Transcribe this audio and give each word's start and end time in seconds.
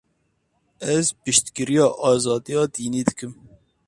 Ez 0.95 1.07
piştgiriya 1.23 1.87
azadiya 2.09 2.63
dînî 2.73 3.01
dikim. 3.07 3.33